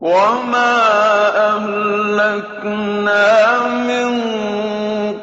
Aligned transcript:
وما 0.00 0.76
أهلكنا 1.56 3.28
من 3.68 4.08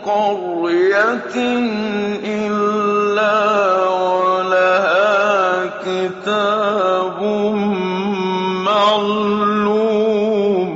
قرية 0.05 1.35
إلا 2.23 3.37
ولها 3.89 5.65
كتاب 5.81 7.23
معلوم 8.65 10.71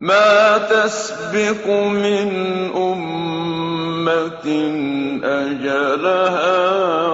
ما 0.00 0.58
تسبق 0.58 1.66
من 1.76 2.28
أمة 2.76 4.46
أجلها 5.24 7.08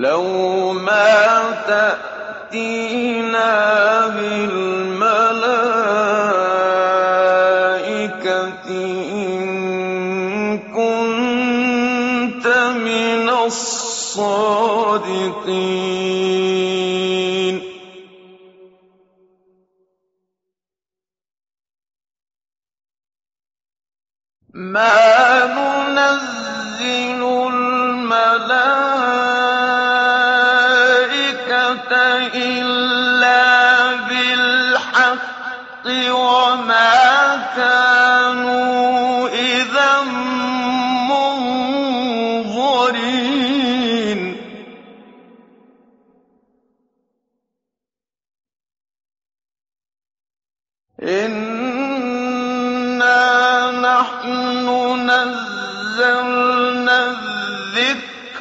لو 0.00 0.72
ما 0.72 1.40
تأتينا 2.52 3.52
بالملائكة 4.08 5.10
إن 8.70 10.58
كنت 10.58 12.46
من 12.84 13.28
الصادقين. 13.28 14.70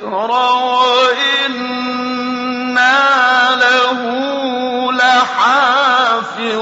الذكر 0.02 0.32
وإنا 0.32 1.90
له 3.56 4.02
لحافظون. 4.92 6.60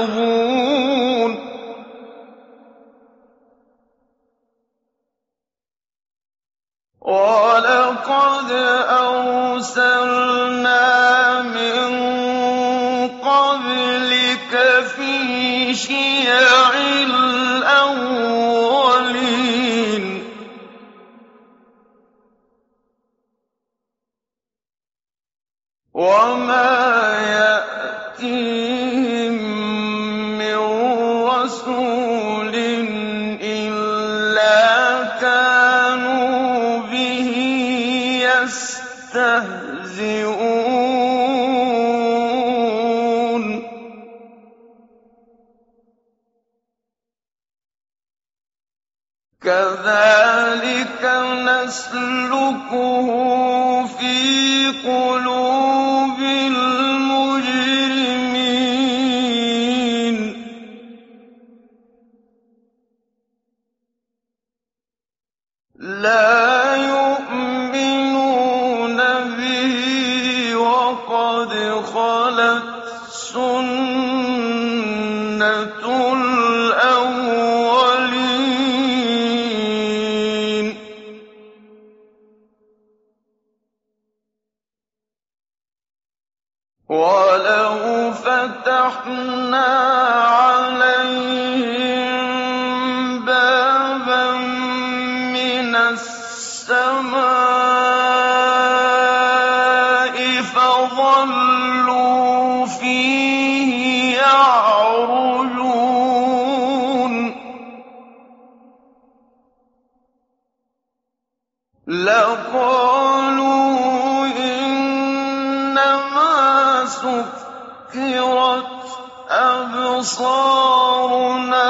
أبصارنا 119.98 121.68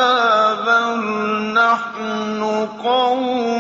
بل 0.55 0.85
نحن 1.55 2.69
قوم 2.85 3.57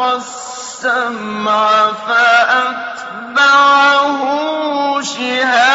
السمع 0.00 1.92
فأتبعه 2.08 3.40
شهاب 5.02 5.65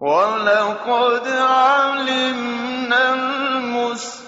وَلَقَدْ 0.00 1.28
عَلِمْنَا 1.28 3.02
الْمُسْتَقْدِمِينَ 3.14 4.24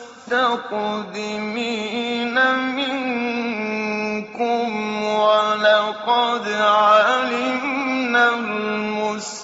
مِنكُمْ 2.77 4.67
وَلَقَدْ 5.05 6.49
عَلِمْنَا 6.53 8.25
الْمُسْتَأْخِرِينَ 8.29 9.41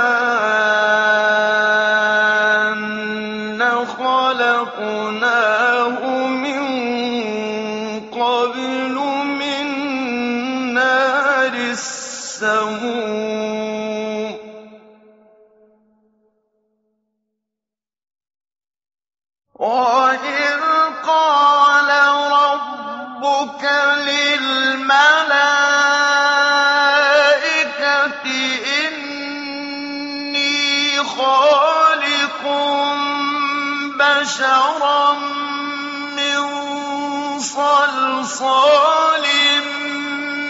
صَلْصَالٍ 38.31 39.25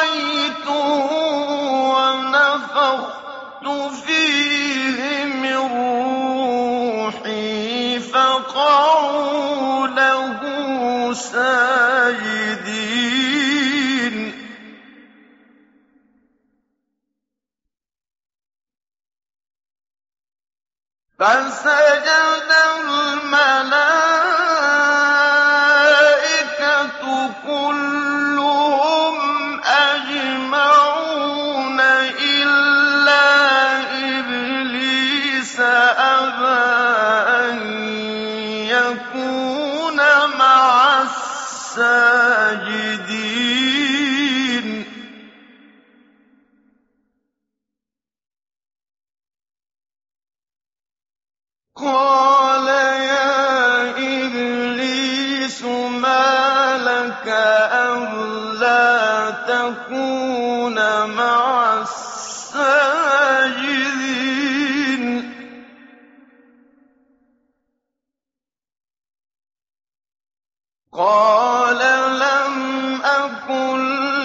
وَنَفَخْتُ 1.93 3.65
فِيهِ 4.05 4.99
مِن 5.25 5.61
رُّوحِي 7.13 7.99
فَقَعُوا 7.99 9.87
لَهُ 9.87 10.39
سَاجِدِينَ. 11.13 11.82
قَالَ 70.93 71.81
لَمْ 72.21 72.55
أَكُن 73.01 73.79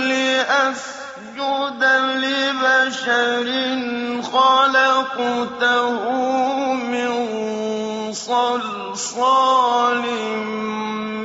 لِّأَسْجُدَ 0.05 1.83
لِبَشَرٍ 2.21 3.49
خَلَقْتَهُ 4.23 6.03
مِن 6.75 7.13
صَلْصَالٍ 8.13 10.05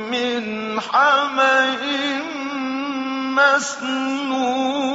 مِّنْ 0.08 0.80
حَمَإٍ 0.80 1.84
مَّسْنُونٍ. 3.36 4.94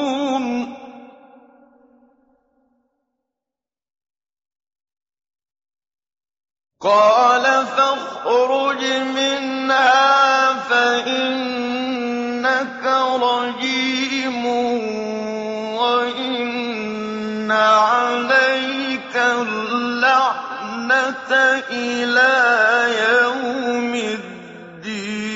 إِلَىٰ 21.72 22.90
يَوْمِ 23.10 23.94
الدِّينِ. 23.96 25.30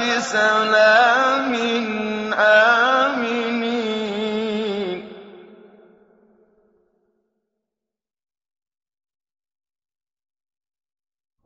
بِسَلَامٍ 0.00 0.73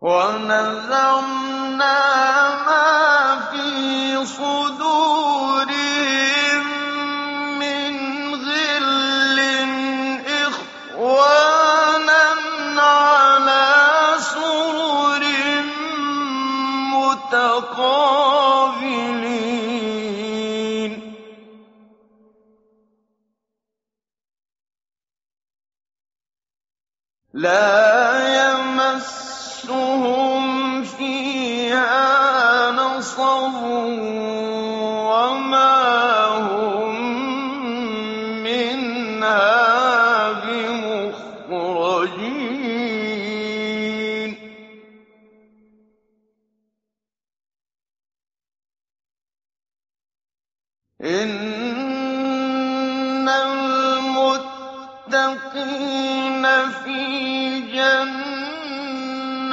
وَنَزَعْنَا 0.08 2.00
مَا 2.66 3.52
فِي 3.52 4.24
صُدُورِهِم 4.26 5.76
مِّنْ 7.61 7.92
غِلٍّ 8.48 9.38
إِخْوَانًا 10.48 12.24
عَلَىٰ 12.80 14.16
سُرُرٍ 14.33 15.24
مُّتَقَابِلِينَ. 16.96 17.68
جَنَّاتٍ 57.78 59.48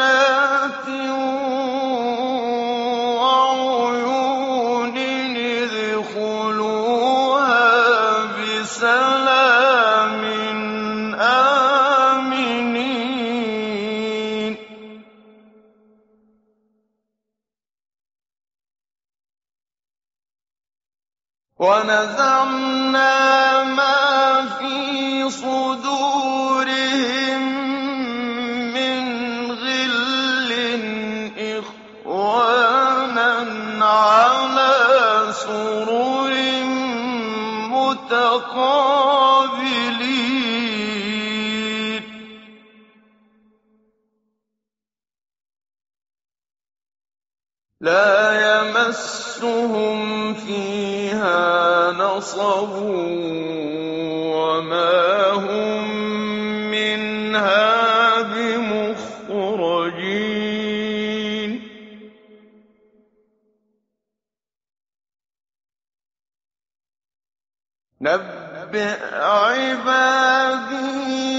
نَبِّئْ 68.05 69.01
عِبَادِي 69.17 70.77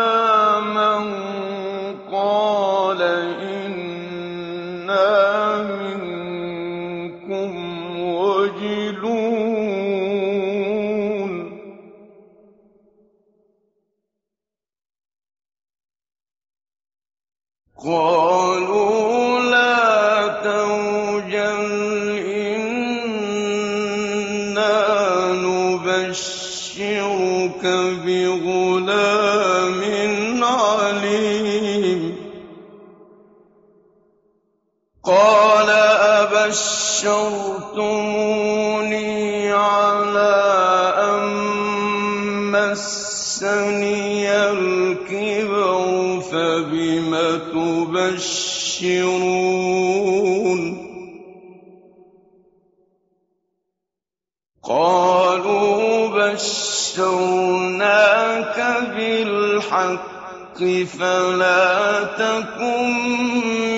الحق 60.54 60.86
فلا 60.98 62.04
تكن 62.04 62.90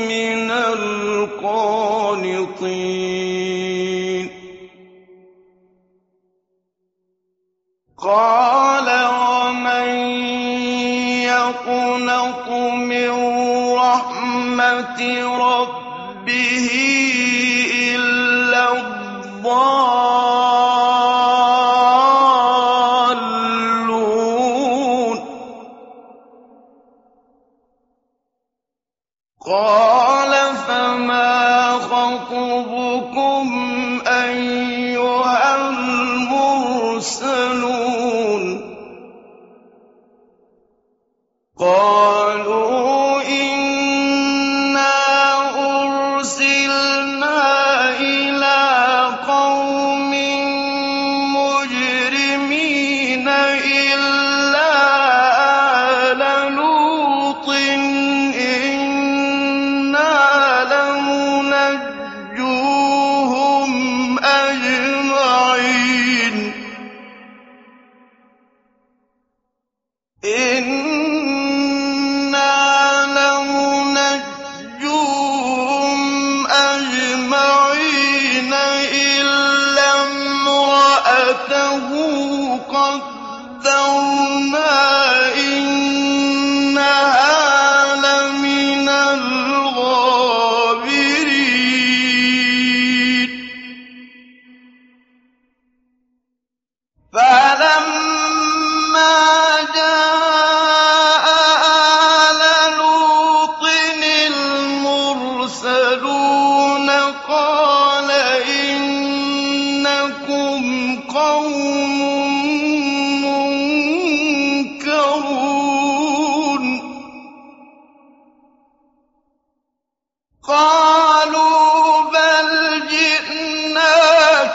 من 0.08 0.50
القانطين. 0.50 1.46
قال 7.98 8.88
ومن 9.06 9.88
يقنط 11.24 12.48
من 12.76 13.10
رحمة 13.74 15.00
ربه 15.36 16.70
إلا 17.94 18.72
الضالين. 18.72 20.15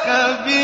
لك 0.06 0.40
بي 0.46 0.61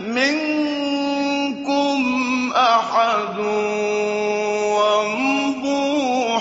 منكم 0.00 2.00
أحد 2.56 3.36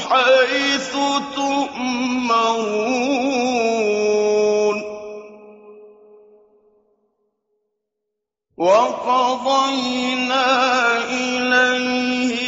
حيث 0.10 0.92
تؤمرون. 1.36 2.96
وقضينا 8.58 10.48
إليه 11.10 12.45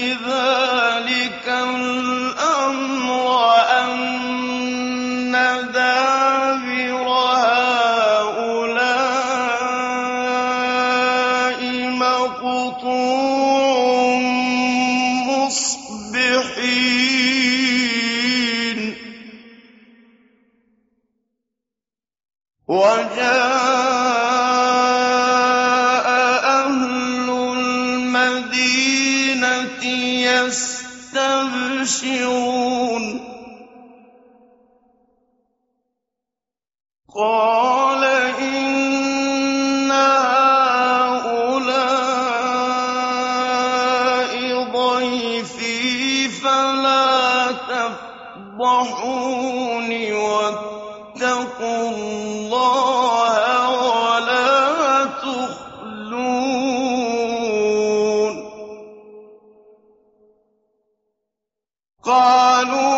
قَالُوا 62.07 62.96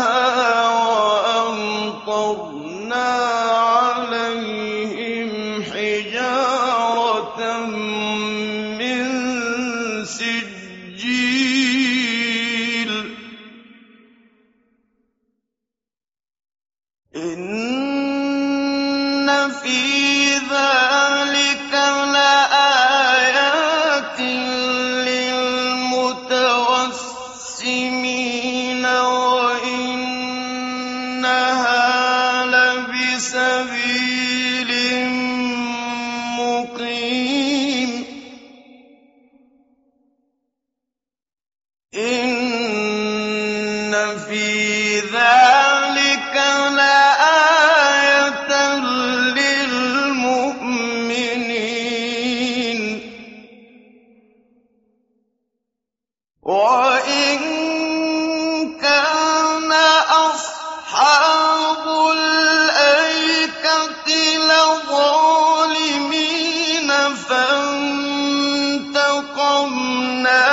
فانتقمنا 68.91 70.45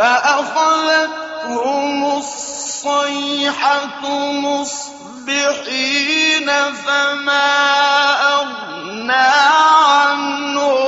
فأخذتهم 0.00 1.92
الصيحة 2.18 4.02
مصبحين 4.32 5.70
فما 6.72 7.52
أغنى 8.32 9.28
عنهم 9.92 10.79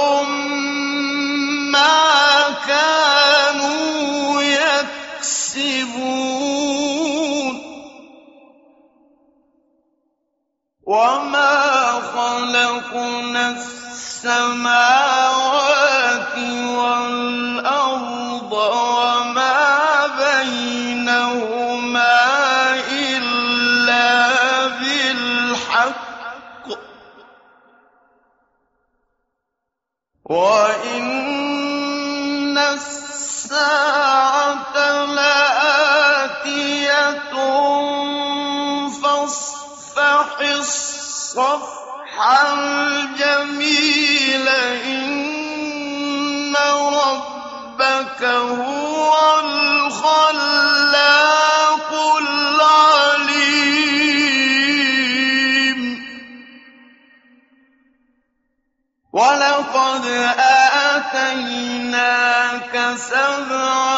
سبعا 62.96 63.91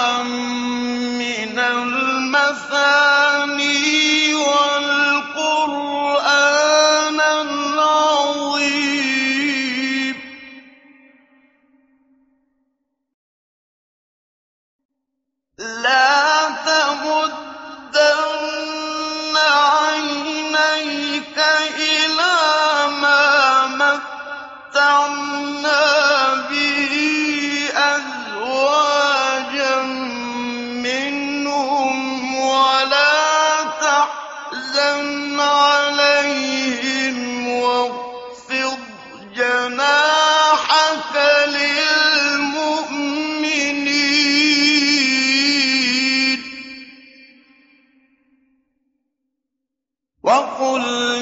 وقل 50.35 51.13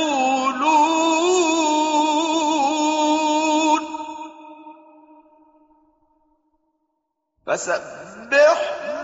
فَسَبِّحْ 7.47 8.59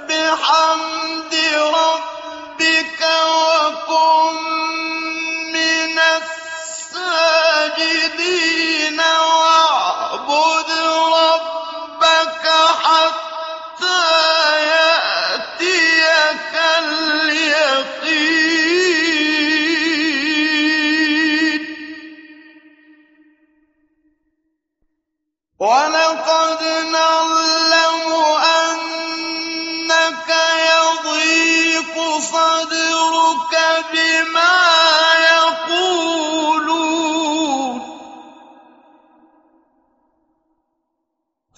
بِحَمْدِ 0.07 0.94
رَبِّكَ 1.55 3.01
وَكُن 3.01 4.34